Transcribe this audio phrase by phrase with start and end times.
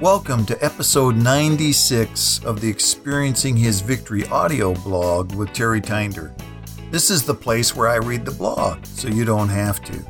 [0.00, 6.34] Welcome to episode 96 of the Experiencing His Victory audio blog with Terry Tinder.
[6.90, 10.04] This is the place where I read the blog, so you don't have to.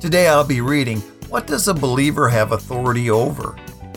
[0.00, 3.56] Today I'll be reading What Does a Believer Have Authority Over?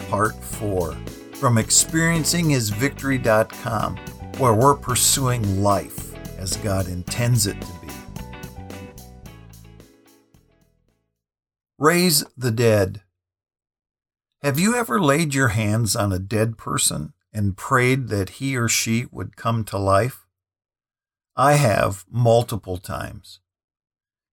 [0.09, 0.93] Part 4
[1.33, 3.97] from experiencinghisvictory.com,
[4.39, 7.89] where we're pursuing life as God intends it to be.
[11.77, 13.03] Raise the dead.
[14.43, 18.67] Have you ever laid your hands on a dead person and prayed that he or
[18.67, 20.27] she would come to life?
[21.35, 23.39] I have multiple times.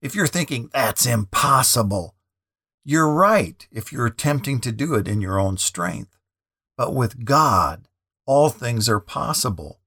[0.03, 2.17] If you're thinking that's impossible,
[2.85, 6.19] you're right if you're attempting to do it in your own strength.
[6.77, 7.89] But with God,
[8.27, 9.81] all things are possible.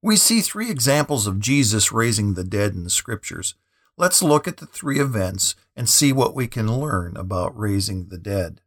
[0.00, 3.56] We see three examples of Jesus raising the dead in the scriptures.
[3.96, 8.18] Let's look at the three events and see what we can learn about raising the
[8.18, 8.60] dead.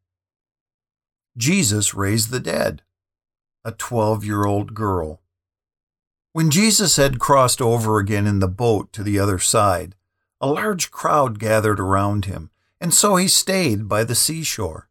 [1.37, 2.81] Jesus raised the dead,
[3.63, 5.21] a 12 year old girl.
[6.33, 9.95] When Jesus had crossed over again in the boat to the other side,
[10.39, 14.87] a large crowd gathered around him, and so he stayed by the seashore.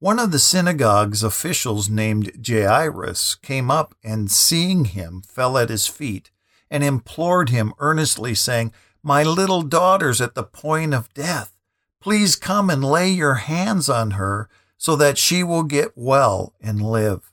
[0.00, 5.86] One of the synagogue's officials named Jairus came up and, seeing him, fell at his
[5.86, 6.30] feet
[6.70, 11.56] and implored him earnestly, saying, My little daughter's at the point of death.
[12.00, 14.48] Please come and lay your hands on her
[14.82, 17.30] so that she will get well and live.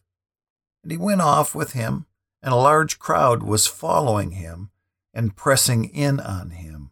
[0.84, 2.06] And he went off with him,
[2.44, 4.70] and a large crowd was following him
[5.16, 6.92] and pressing in on him.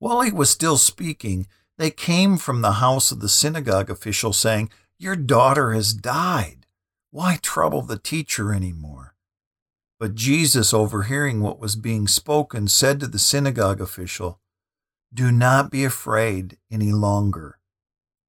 [0.00, 4.70] While he was still speaking, they came from the house of the synagogue official saying,
[4.98, 6.66] Your daughter has died.
[7.12, 9.14] Why trouble the teacher any more?
[10.00, 14.40] But Jesus, overhearing what was being spoken, said to the synagogue official,
[15.14, 17.60] Do not be afraid any longer,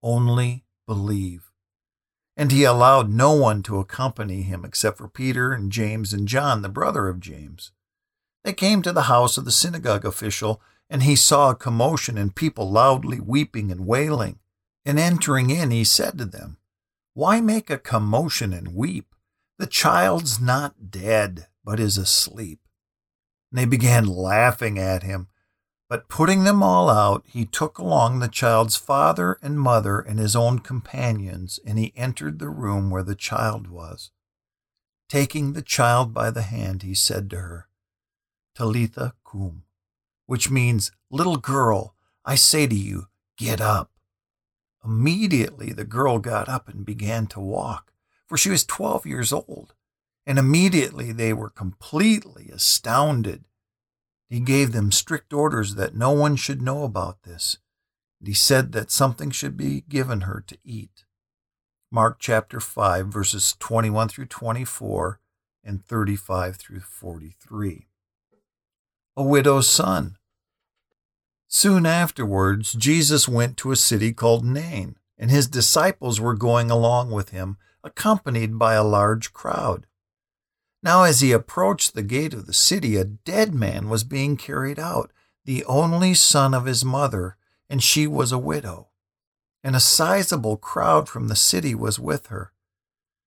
[0.04, 1.52] only believe.
[2.36, 6.64] And he allowed no one to accompany him except for Peter and James and John,
[6.64, 7.72] the brother of James.
[8.44, 10.60] They came to the house of the synagogue official,
[10.90, 14.40] and he saw a commotion and people loudly weeping and wailing.
[14.84, 16.58] And entering in, he said to them,
[17.14, 19.14] Why make a commotion and weep?
[19.60, 22.62] The child's not dead, but is asleep.
[23.52, 25.28] And they began laughing at him.
[25.90, 30.36] But putting them all out, he took along the child's father and mother and his
[30.36, 34.12] own companions, and he entered the room where the child was.
[35.10, 37.68] Taking the child by the hand, he said to her,
[38.54, 39.64] Talitha cum,
[40.28, 43.90] which means, Little girl, I say to you, get up.
[44.86, 47.92] Immediately the girl got up and began to walk,
[48.28, 49.74] for she was twelve years old.
[50.28, 53.46] And immediately they were completely astounded
[54.30, 57.58] he gave them strict orders that no one should know about this.
[58.20, 61.06] And he said that something should be given her to eat.
[61.92, 65.20] Mark chapter 5, verses 21 through 24
[65.64, 67.88] and 35 through 43.
[69.18, 70.18] A widow's son.
[71.48, 77.10] Soon afterwards, Jesus went to a city called Nain, and his disciples were going along
[77.10, 79.88] with him, accompanied by a large crowd.
[80.82, 84.80] Now, as he approached the gate of the city, a dead man was being carried
[84.80, 85.12] out,
[85.44, 87.36] the only son of his mother,
[87.70, 88.88] and she was a widow.
[89.62, 92.54] And a sizable crowd from the city was with her.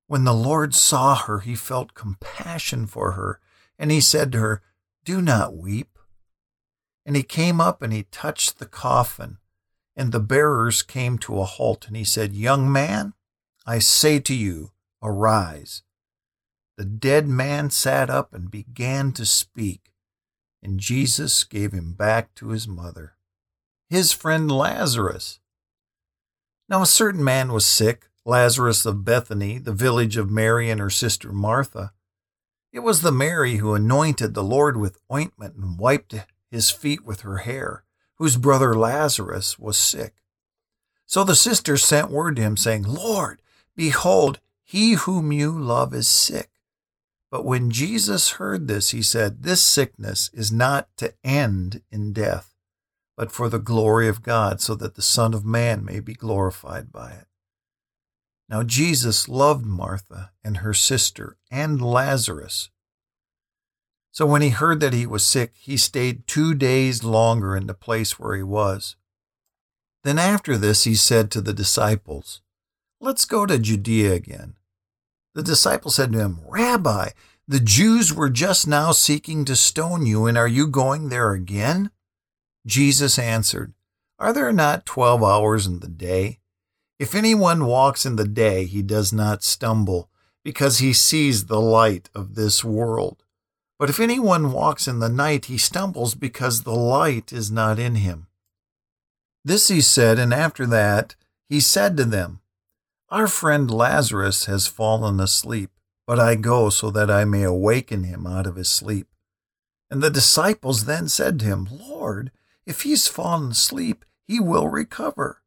[0.06, 3.38] When the Lord saw her, he felt compassion for her,
[3.78, 4.62] and he said to her,
[5.04, 5.98] Do not weep.
[7.04, 9.38] And he came up and he touched the coffin,
[9.94, 13.12] and the bearers came to a halt, and he said, Young man,
[13.66, 15.82] I say to you, arise.
[16.76, 19.92] The dead man sat up and began to speak,
[20.62, 23.14] and Jesus gave him back to his mother.
[23.90, 25.40] His friend Lazarus.
[26.68, 30.90] Now a certain man was sick, Lazarus of Bethany, the village of Mary and her
[30.90, 31.92] sister Martha.
[32.72, 36.14] It was the Mary who anointed the Lord with ointment and wiped
[36.50, 37.84] his feet with her hair,
[38.14, 40.14] whose brother Lazarus was sick.
[41.04, 43.42] So the sisters sent word to him, saying, Lord,
[43.76, 46.48] behold, he whom you love is sick.
[47.32, 52.54] But when Jesus heard this, he said, This sickness is not to end in death,
[53.16, 56.92] but for the glory of God, so that the Son of Man may be glorified
[56.92, 57.26] by it.
[58.50, 62.68] Now Jesus loved Martha and her sister and Lazarus.
[64.10, 67.72] So when he heard that he was sick, he stayed two days longer in the
[67.72, 68.94] place where he was.
[70.04, 72.42] Then after this, he said to the disciples,
[73.00, 74.56] Let's go to Judea again.
[75.34, 77.10] The disciples said to him, Rabbi,
[77.48, 81.90] the Jews were just now seeking to stone you, and are you going there again?
[82.66, 83.72] Jesus answered,
[84.18, 86.38] Are there not twelve hours in the day?
[86.98, 90.08] If anyone walks in the day, he does not stumble,
[90.44, 93.24] because he sees the light of this world.
[93.78, 97.96] But if anyone walks in the night, he stumbles because the light is not in
[97.96, 98.28] him.
[99.44, 101.16] This he said, and after that
[101.48, 102.41] he said to them,
[103.12, 105.68] Our friend Lazarus has fallen asleep,
[106.06, 109.06] but I go so that I may awaken him out of his sleep.
[109.90, 112.30] And the disciples then said to him, Lord,
[112.64, 115.42] if he's fallen asleep, he will recover.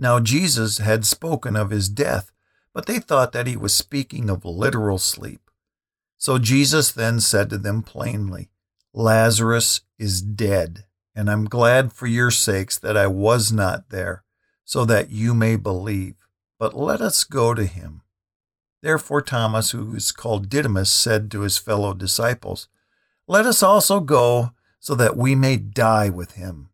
[0.00, 2.32] Now Jesus had spoken of his death,
[2.74, 5.52] but they thought that he was speaking of literal sleep.
[6.16, 8.50] So Jesus then said to them plainly,
[8.92, 14.24] Lazarus is dead, and I'm glad for your sakes that I was not there,
[14.64, 16.16] so that you may believe.
[16.58, 18.02] But let us go to him.
[18.82, 22.68] Therefore Thomas, who is called Didymus, said to his fellow disciples,
[23.26, 26.70] Let us also go, so that we may die with him.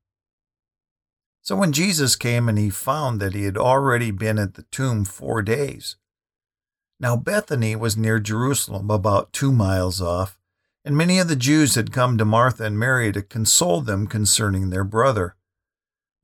[1.42, 5.04] So when Jesus came and he found that he had already been at the tomb
[5.04, 5.96] four days.
[6.98, 10.38] Now Bethany was near Jerusalem, about two miles off,
[10.84, 14.70] and many of the Jews had come to Martha and Mary to console them concerning
[14.70, 15.36] their brother.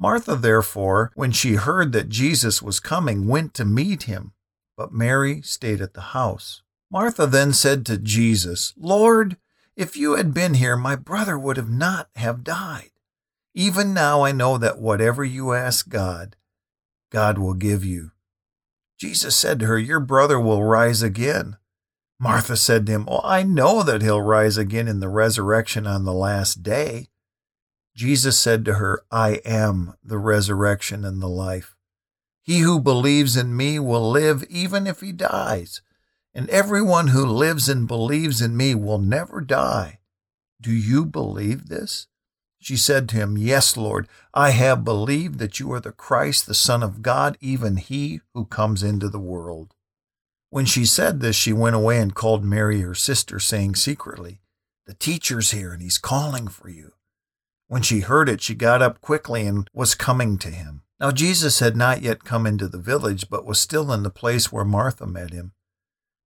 [0.00, 4.32] Martha, therefore, when she heard that Jesus was coming, went to meet him,
[4.74, 6.62] but Mary stayed at the house.
[6.90, 9.36] Martha then said to Jesus, Lord,
[9.76, 12.90] if you had been here, my brother would have not have died.
[13.54, 16.34] Even now I know that whatever you ask God,
[17.10, 18.12] God will give you.
[18.98, 21.58] Jesus said to her, Your brother will rise again.
[22.18, 26.04] Martha said to him, Oh, I know that he'll rise again in the resurrection on
[26.04, 27.08] the last day.
[28.00, 31.76] Jesus said to her, I am the resurrection and the life.
[32.40, 35.82] He who believes in me will live even if he dies,
[36.32, 39.98] and everyone who lives and believes in me will never die.
[40.62, 42.06] Do you believe this?
[42.58, 46.54] She said to him, Yes, Lord, I have believed that you are the Christ, the
[46.54, 49.74] Son of God, even he who comes into the world.
[50.48, 54.40] When she said this, she went away and called Mary, her sister, saying secretly,
[54.86, 56.94] The teacher's here, and he's calling for you.
[57.70, 60.82] When she heard it, she got up quickly and was coming to him.
[60.98, 64.50] Now Jesus had not yet come into the village, but was still in the place
[64.50, 65.52] where Martha met him.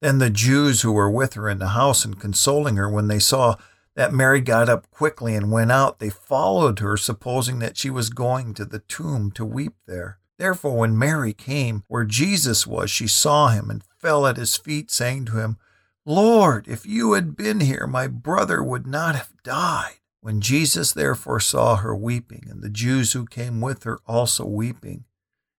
[0.00, 3.18] Then the Jews who were with her in the house and consoling her, when they
[3.18, 3.56] saw
[3.94, 5.98] that Mary got up quickly and went out.
[5.98, 10.20] They followed her, supposing that she was going to the tomb to weep there.
[10.38, 14.90] Therefore, when Mary came where Jesus was, she saw him and fell at his feet,
[14.90, 15.58] saying to him,
[16.06, 19.96] Lord, if you had been here, my brother would not have died.
[20.24, 25.04] When Jesus therefore saw her weeping, and the Jews who came with her also weeping,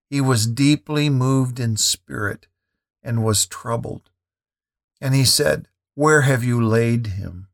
[0.09, 2.47] he was deeply moved in spirit
[3.03, 4.09] and was troubled.
[4.99, 7.47] And he said, Where have you laid him?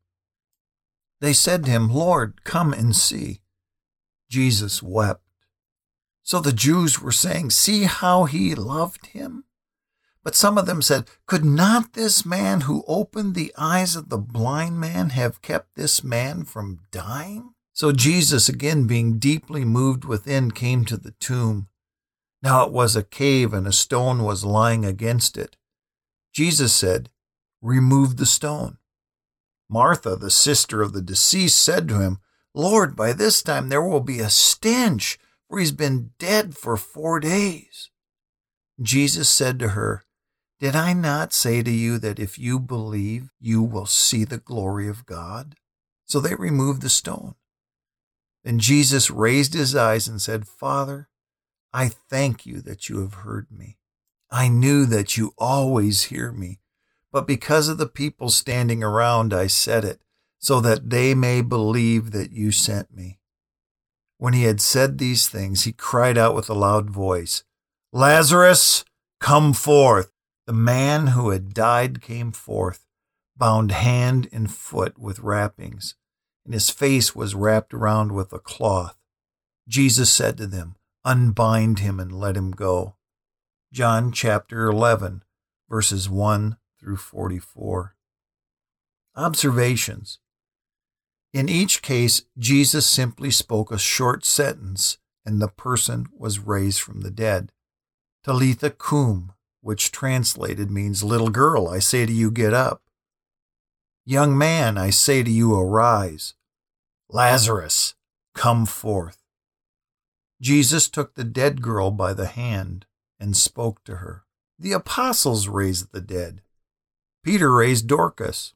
[1.20, 3.42] They said to him, Lord, come and see.
[4.30, 5.20] Jesus wept.
[6.22, 9.44] So the Jews were saying, See how he loved him?
[10.24, 14.18] But some of them said, Could not this man who opened the eyes of the
[14.18, 17.54] blind man have kept this man from dying?
[17.72, 21.68] So Jesus, again being deeply moved within, came to the tomb.
[22.42, 25.56] Now it was a cave, and a stone was lying against it.
[26.32, 27.08] Jesus said,
[27.60, 28.78] Remove the stone.
[29.68, 32.18] Martha, the sister of the deceased, said to him,
[32.54, 35.18] Lord, by this time there will be a stench,
[35.48, 37.90] for he's been dead for four days.
[38.80, 40.04] Jesus said to her,
[40.62, 44.88] Did I not say to you that if you believe, you will see the glory
[44.88, 45.56] of God?
[46.06, 47.34] So they removed the stone.
[48.44, 51.10] Then Jesus raised his eyes and said, Father,
[51.74, 53.76] I thank you that you have heard me.
[54.30, 56.62] I knew that you always hear me
[57.12, 60.00] but because of the people standing around, I said it,
[60.38, 63.18] so that they may believe that you sent me.
[64.16, 67.44] When he had said these things, he cried out with a loud voice,
[67.92, 68.84] Lazarus,
[69.20, 70.10] come forth.
[70.46, 72.86] The man who had died came forth,
[73.36, 75.94] bound hand and foot with wrappings,
[76.44, 78.98] and his face was wrapped around with a cloth.
[79.68, 82.96] Jesus said to them, Unbind him and let him go.
[83.72, 85.22] John chapter 11,
[85.68, 87.94] verses 1 through 44.
[89.16, 90.18] Observations.
[91.32, 97.00] In each case, Jesus simply spoke a short sentence and the person was raised from
[97.00, 97.52] the dead.
[98.24, 99.32] Talitha cum,
[99.62, 102.82] which translated means little girl, I say to you, get up.
[104.04, 106.34] Young man, I say to you, arise.
[107.08, 107.94] Lazarus,
[108.34, 109.18] come forth.
[110.40, 112.84] Jesus took the dead girl by the hand
[113.20, 114.24] and spoke to her.
[114.58, 116.42] The apostles raised the dead.
[117.22, 118.54] Peter raised Dorcas.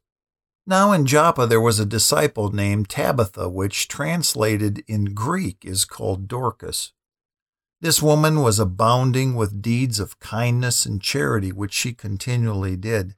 [0.67, 6.27] Now in Joppa there was a disciple named Tabitha, which translated in Greek is called
[6.27, 6.93] Dorcas.
[7.87, 13.15] This woman was abounding with deeds of kindness and charity, which she continually did.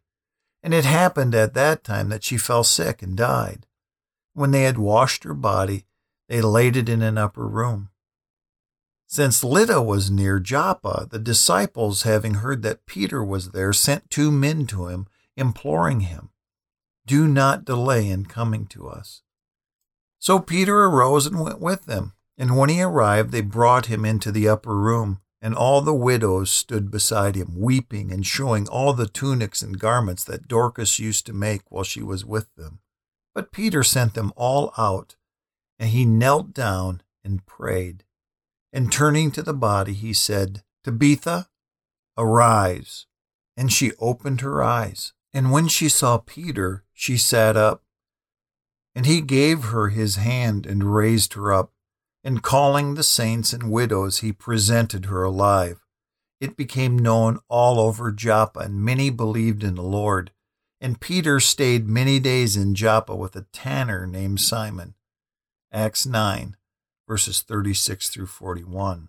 [0.62, 3.64] And it happened at that time that she fell sick and died.
[4.34, 5.86] When they had washed her body,
[6.28, 7.88] they laid it in an upper room.
[9.06, 14.30] Since Lydda was near Joppa, the disciples, having heard that Peter was there, sent two
[14.30, 16.28] men to him, imploring him,
[17.06, 19.22] Do not delay in coming to us.
[20.18, 22.12] So Peter arose and went with them.
[22.38, 26.52] And when he arrived, they brought him into the upper room, and all the widows
[26.52, 31.32] stood beside him, weeping and showing all the tunics and garments that Dorcas used to
[31.32, 32.78] make while she was with them.
[33.34, 35.16] But Peter sent them all out,
[35.80, 38.04] and he knelt down and prayed.
[38.72, 41.48] And turning to the body, he said, Tabitha,
[42.16, 43.06] arise.
[43.56, 45.12] And she opened her eyes.
[45.32, 47.82] And when she saw Peter, she sat up.
[48.94, 51.72] And he gave her his hand and raised her up
[52.24, 55.84] and calling the saints and widows, he presented her alive.
[56.40, 60.32] It became known all over Joppa, and many believed in the Lord.
[60.80, 64.94] And Peter stayed many days in Joppa with a tanner named Simon.
[65.72, 66.56] Acts 9,
[67.08, 69.08] verses 36 through 41.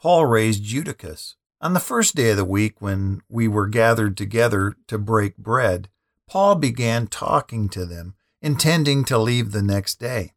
[0.00, 1.36] Paul raised Eutychus.
[1.60, 5.88] On the first day of the week, when we were gathered together to break bread,
[6.28, 10.34] Paul began talking to them, intending to leave the next day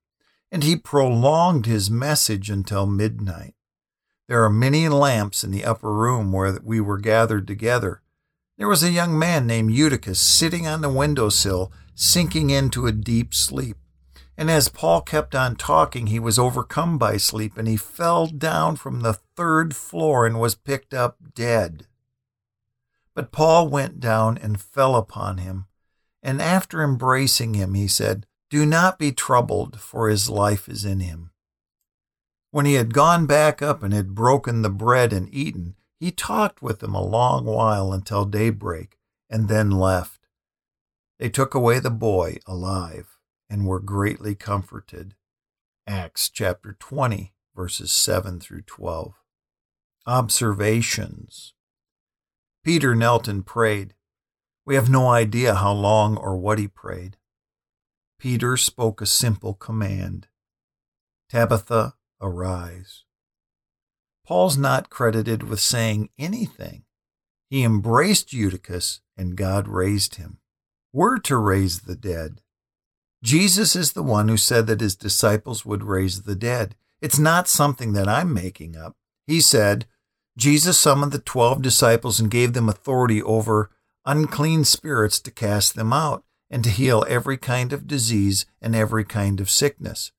[0.52, 3.56] and he prolonged his message until midnight.
[4.28, 8.02] There are many lamps in the upper room where we were gathered together.
[8.58, 12.92] There was a young man named Eutychus sitting on the window sill, sinking into a
[12.92, 13.78] deep sleep.
[14.38, 18.76] And as Paul kept on talking, he was overcome by sleep, and he fell down
[18.76, 21.88] from the third floor and was picked up dead.
[23.16, 25.66] But Paul went down and fell upon him,
[26.22, 31.00] and after embracing him, he said, do not be troubled, for his life is in
[31.00, 31.32] him.
[32.52, 36.62] When he had gone back up and had broken the bread and eaten, he talked
[36.62, 38.98] with them a long while until daybreak,
[39.30, 40.28] and then left.
[41.20, 43.18] They took away the boy alive
[43.50, 45.16] and were greatly comforted.
[45.86, 49.14] Acts chapter 20, verses 7 through 12.
[50.06, 51.54] Observations
[52.64, 53.94] Peter knelt and prayed.
[54.66, 57.18] We have no idea how long or what he prayed.
[58.20, 60.28] Peter spoke a simple command
[61.30, 63.04] Tabitha, arise.
[64.26, 66.84] Paul's not credited with saying anything.
[67.50, 70.40] He embraced Eutychus, and God raised him.
[70.94, 72.42] We're to raise the dead.
[73.24, 76.76] Jesus is the one who said that his disciples would raise the dead.
[77.02, 78.96] It's not something that I'm making up.
[79.26, 79.86] He said,
[80.38, 83.70] Jesus summoned the twelve disciples and gave them authority over
[84.06, 89.04] unclean spirits to cast them out and to heal every kind of disease and every
[89.04, 90.12] kind of sickness.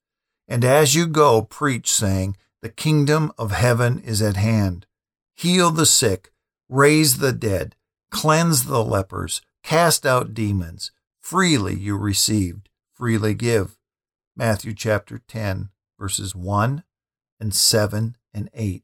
[0.46, 4.86] And as you go, preach, saying, The kingdom of heaven is at hand.
[5.34, 6.32] Heal the sick,
[6.68, 7.76] raise the dead,
[8.10, 10.90] cleanse the lepers, cast out demons.
[11.20, 13.76] Freely you received, freely give.
[14.34, 15.68] Matthew chapter 10,
[15.98, 16.82] verses 1
[17.38, 18.82] and 7 and 8.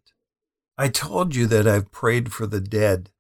[0.77, 3.11] I told you that I've prayed for the dead.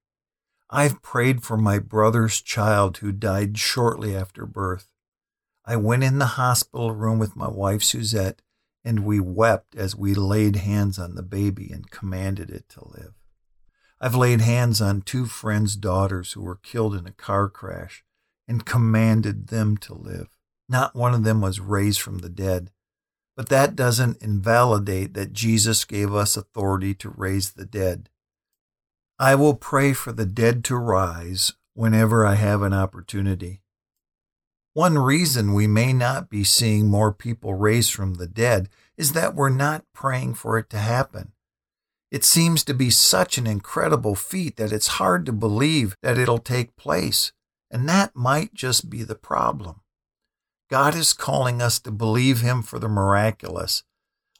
[0.74, 4.88] I've prayed for my brother's child who died shortly after birth.
[5.64, 8.42] I went in the hospital room with my wife Suzette,
[8.84, 13.14] and we wept as we laid hands on the baby and commanded it to live.
[14.00, 18.02] I've laid hands on two friends' daughters who were killed in a car crash
[18.48, 20.26] and commanded them to live.
[20.68, 22.72] Not one of them was raised from the dead,
[23.36, 28.08] but that doesn't invalidate that Jesus gave us authority to raise the dead.
[29.18, 33.60] I will pray for the dead to rise whenever I have an opportunity.
[34.72, 39.36] One reason we may not be seeing more people raised from the dead is that
[39.36, 41.30] we're not praying for it to happen.
[42.10, 46.38] It seems to be such an incredible feat that it's hard to believe that it'll
[46.38, 47.32] take place,
[47.70, 49.80] and that might just be the problem.
[50.68, 53.84] God is calling us to believe Him for the miraculous.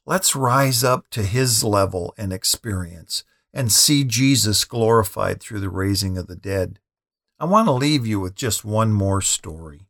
[0.05, 3.23] Let's rise up to His level and experience
[3.55, 6.81] and see Jesus glorified through the raising of the dead.
[7.39, 9.87] I want to leave you with just one more story.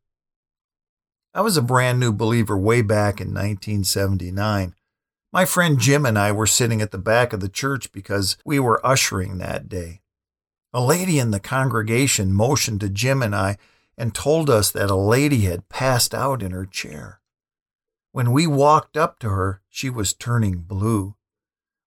[1.33, 4.75] I was a brand new believer way back in 1979.
[5.33, 8.61] My friend Jim and I were sitting at the back of the church because we
[8.61, 10.03] were ushering that day.
[10.73, 13.57] A lady in the congregation motioned to Jim and I
[13.97, 17.21] and told us that a lady had passed out in her chair.
[18.13, 21.15] When we walked up to her, she was turning blue.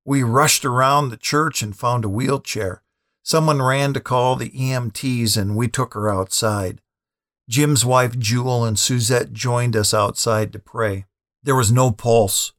[0.05, 2.83] We rushed around the church and found a wheelchair.
[3.23, 6.79] Someone ran to call the EMTs and we took her outside.
[7.49, 11.05] Jim's wife Jewel and Suzette joined us outside to pray.
[11.41, 12.53] There was no pulse.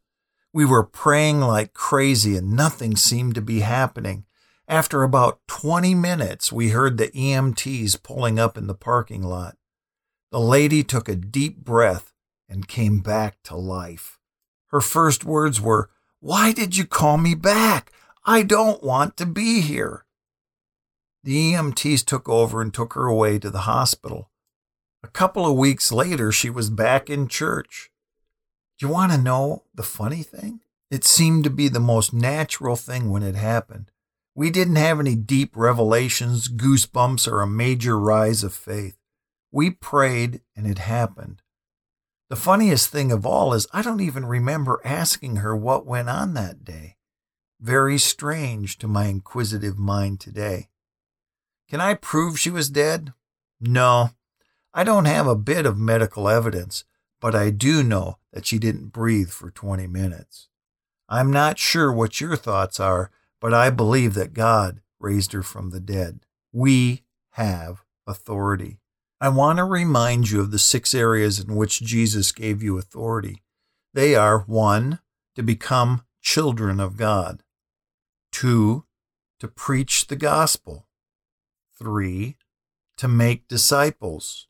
[0.53, 4.25] We were praying like crazy and nothing seemed to be happening.
[4.67, 9.57] After about 20 minutes, we heard the EMTs pulling up in the parking lot.
[10.33, 12.13] The lady took a deep breath
[12.49, 14.19] and came back to life.
[14.71, 15.91] Her first words were,
[16.27, 17.93] Why did you call me back?
[18.25, 20.07] I don't want to be here.
[21.23, 24.29] The EMTs took over and took her away to the hospital.
[25.05, 27.93] A couple of weeks later, she was back in church.
[28.77, 30.63] Do you want to know the funny thing?
[30.91, 33.93] It seemed to be the most natural thing when it happened.
[34.35, 38.97] We didn't have any deep revelations, goosebumps, or a major rise of faith.
[39.53, 41.41] We prayed and it happened.
[42.29, 46.35] The funniest thing of all is I don't even remember asking her what went on
[46.35, 46.97] that day.
[47.61, 50.69] Very strange to my inquisitive mind today.
[51.69, 53.13] Can I prove she was dead?
[53.61, 54.11] No.
[54.75, 56.85] I don't have a bit of medical evidence,
[57.21, 60.49] but I do know that she didn't breathe for 20 minutes.
[61.09, 65.71] I'm not sure what your thoughts are, but I believe that God raised her from
[65.71, 66.21] the dead.
[66.53, 68.81] We have authority.
[69.27, 73.43] I want to remind you of the six areas in which Jesus gave you authority.
[73.93, 75.01] They are one,
[75.35, 77.43] to become children of God,
[78.31, 78.85] two,
[79.41, 80.87] to preach the gospel,
[81.77, 82.37] three,
[82.99, 84.47] to make disciples,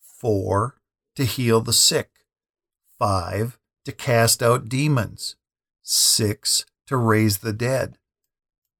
[0.00, 0.80] four,
[1.14, 2.10] to heal the sick,
[2.98, 5.36] five, to cast out demons,
[5.80, 7.98] six, to raise the dead,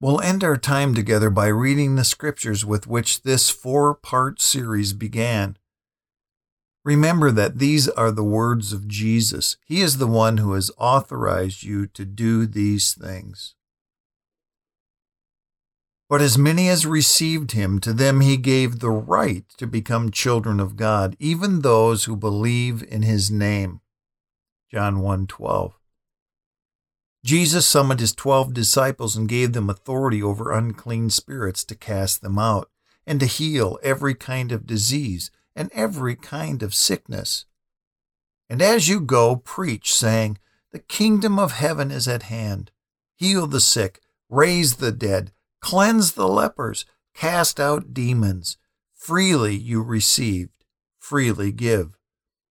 [0.01, 4.93] We'll end our time together by reading the scriptures with which this four part series
[4.93, 5.59] began.
[6.85, 9.57] Remember that these are the words of Jesus.
[9.67, 13.57] He is the one who has authorized you to do these things.
[16.09, 20.61] But as many as received him, to them he gave the right to become children
[20.61, 23.81] of God, even those who believe in his name.
[24.71, 25.78] John 1 12.
[27.29, 32.39] Jesus summoned his twelve disciples and gave them authority over unclean spirits to cast them
[32.39, 32.71] out
[33.07, 37.45] and to heal every kind of disease and every kind of sickness.
[38.49, 40.39] And as you go, preach, saying,
[40.73, 42.71] The kingdom of heaven is at hand.
[43.15, 48.57] Heal the sick, raise the dead, cleanse the lepers, cast out demons.
[48.95, 50.65] Freely you received,
[50.99, 51.99] freely give.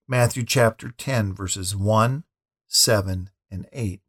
[0.08, 2.26] Matthew chapter 10, verses 1,
[2.68, 4.02] 7, and 8.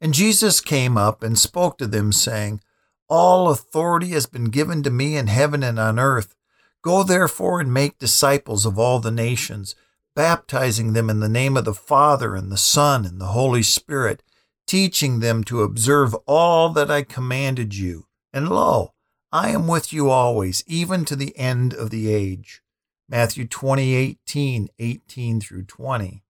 [0.00, 2.60] And Jesus came up and spoke to them, saying,
[3.08, 6.34] All authority has been given to me in heaven and on earth.
[6.82, 9.74] Go therefore and make disciples of all the nations,
[10.16, 14.22] baptizing them in the name of the Father and the Son and the Holy Spirit,
[14.66, 18.06] teaching them to observe all that I commanded you.
[18.32, 18.94] And lo,
[19.30, 22.62] I am with you always, even to the end of the age.
[23.06, 26.22] Matthew 20, 18, 18 through 20.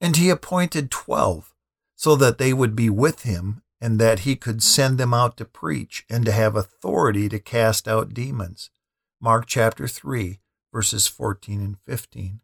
[0.00, 1.55] And he appointed twelve
[1.96, 5.44] so that they would be with him and that he could send them out to
[5.44, 8.70] preach and to have authority to cast out demons.
[9.20, 10.38] Mark chapter 3,
[10.72, 12.40] verses 14 and 15.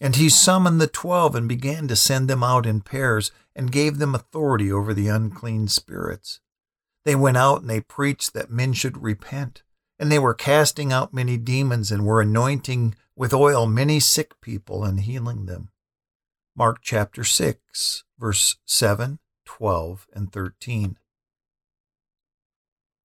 [0.00, 3.98] And he summoned the twelve and began to send them out in pairs and gave
[3.98, 6.40] them authority over the unclean spirits.
[7.04, 9.62] They went out and they preached that men should repent.
[9.98, 14.82] And they were casting out many demons and were anointing with oil many sick people
[14.82, 15.70] and healing them.
[16.56, 20.96] Mark chapter 6, verse 7, 12, and 13.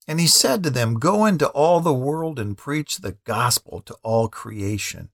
[0.08, 3.96] And he said to them, Go into all the world and preach the gospel to
[4.04, 5.10] all creation.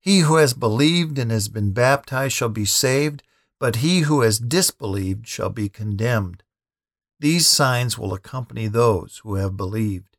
[0.00, 3.24] He who has believed and has been baptized shall be saved,
[3.58, 6.44] but he who has disbelieved shall be condemned.
[7.18, 10.16] These signs will accompany those who have believed.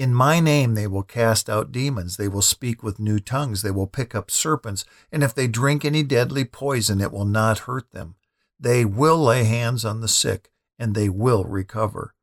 [0.00, 3.70] In my name they will cast out demons, they will speak with new tongues, they
[3.70, 7.90] will pick up serpents, and if they drink any deadly poison, it will not hurt
[7.90, 8.14] them.
[8.58, 12.14] They will lay hands on the sick, and they will recover.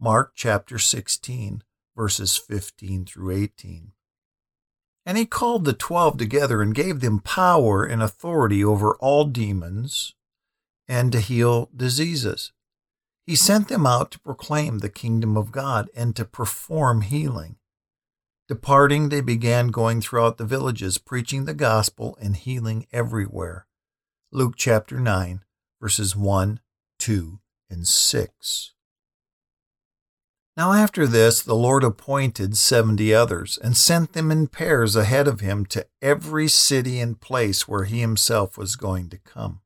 [0.00, 1.62] Mark chapter 16,
[1.94, 3.92] verses 15 through 18.
[5.04, 10.14] And he called the twelve together and gave them power and authority over all demons
[10.88, 12.52] and to heal diseases.
[13.30, 17.58] He sent them out to proclaim the kingdom of God and to perform healing.
[18.48, 23.68] Departing, they began going throughout the villages, preaching the gospel and healing everywhere.
[24.32, 25.44] Luke chapter 9,
[25.80, 26.58] verses 1,
[26.98, 27.38] 2,
[27.70, 28.72] and 6.
[30.56, 35.38] Now, after this, the Lord appointed seventy others and sent them in pairs ahead of
[35.38, 39.60] him to every city and place where he himself was going to come.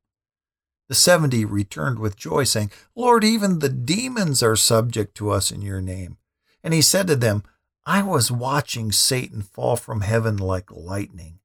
[0.87, 5.61] The seventy returned with joy, saying, Lord, even the demons are subject to us in
[5.61, 6.17] your name.
[6.63, 7.43] And he said to them,
[7.85, 11.39] I was watching Satan fall from heaven like lightning.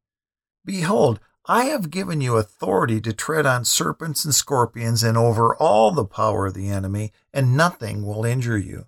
[0.64, 5.90] Behold, I have given you authority to tread on serpents and scorpions and over all
[5.90, 8.87] the power of the enemy, and nothing will injure you.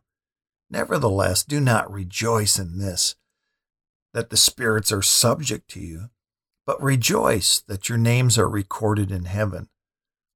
[0.71, 3.17] Nevertheless, do not rejoice in this,
[4.13, 6.11] that the spirits are subject to you,
[6.67, 9.69] but rejoice that your names are recorded in heaven.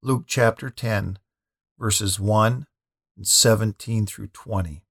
[0.03, 1.19] Luke chapter 10,
[1.79, 2.67] verses 1
[3.17, 4.85] and 17 through 20.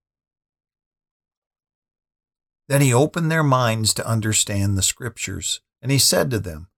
[2.68, 6.70] Then he opened their minds to understand the Scriptures, and he said to them,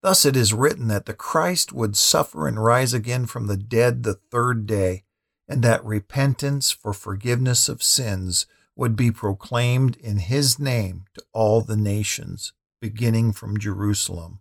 [0.00, 4.04] Thus it is written that the Christ would suffer and rise again from the dead
[4.04, 5.02] the third day,
[5.48, 11.60] and that repentance for forgiveness of sins would be proclaimed in his name to all
[11.60, 14.40] the nations, beginning from Jerusalem.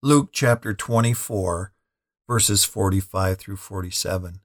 [0.00, 1.71] Luke chapter 24,
[2.32, 4.40] verses 45 through 47.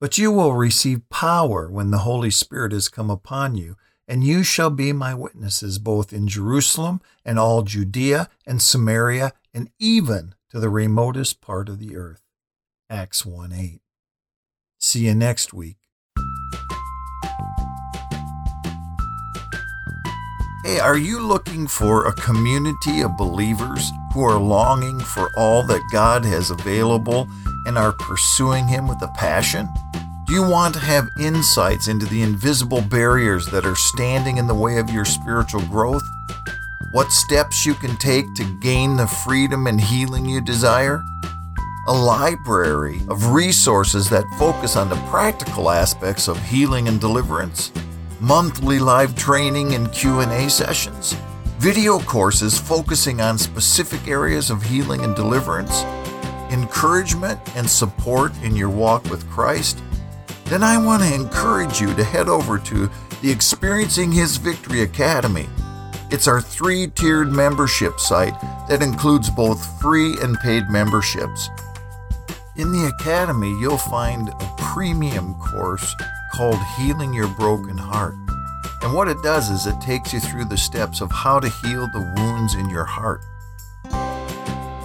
[0.00, 3.76] But you will receive power when the Holy Spirit has come upon you,
[4.08, 9.70] and you shall be my witnesses both in Jerusalem and all Judea and Samaria and
[9.78, 12.22] even to the remotest part of the earth.
[12.90, 13.80] Acts 1 8.
[14.80, 15.76] See you next week.
[20.64, 25.82] Hey, are you looking for a community of believers who are longing for all that
[25.92, 27.28] God has available
[27.66, 29.68] and are pursuing Him with a passion?
[30.26, 34.54] Do you want to have insights into the invisible barriers that are standing in the
[34.54, 36.02] way of your spiritual growth?
[36.92, 41.02] What steps you can take to gain the freedom and healing you desire?
[41.88, 47.70] A library of resources that focus on the practical aspects of healing and deliverance?
[48.18, 51.14] Monthly live training and Q&A sessions?
[51.58, 55.82] Video courses focusing on specific areas of healing and deliverance?
[56.50, 59.82] Encouragement and support in your walk with Christ?
[60.46, 62.88] then I want to encourage you to head over to
[63.20, 65.48] the Experiencing His Victory Academy.
[66.10, 71.48] It's our three tiered membership site that includes both free and paid memberships.
[72.54, 75.94] In the Academy, you'll find a premium course
[76.32, 78.25] called Healing Your Broken Heart.
[78.82, 81.88] And what it does is it takes you through the steps of how to heal
[81.92, 83.22] the wounds in your heart.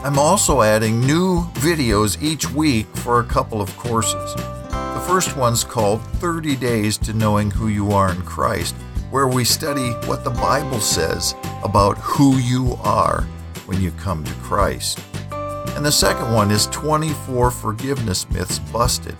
[0.03, 4.33] I'm also adding new videos each week for a couple of courses.
[4.33, 8.73] The first one's called 30 Days to Knowing Who You Are in Christ,
[9.11, 13.21] where we study what the Bible says about who you are
[13.65, 14.99] when you come to Christ.
[15.75, 19.15] And the second one is 24 Forgiveness Myths Busted.